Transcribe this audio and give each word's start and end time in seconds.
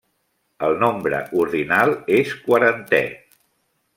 El 0.67 0.71
nombre 0.83 1.19
ordinal 1.43 1.93
és 2.21 2.33
quarantè. 2.49 3.03